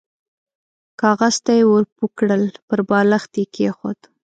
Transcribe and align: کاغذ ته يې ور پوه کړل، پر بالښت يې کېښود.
کاغذ 1.01 1.35
ته 1.45 1.51
يې 1.57 1.63
ور 1.71 1.83
پوه 1.95 2.09
کړل، 2.17 2.43
پر 2.67 2.79
بالښت 2.89 3.31
يې 3.39 3.45
کېښود. 3.53 3.99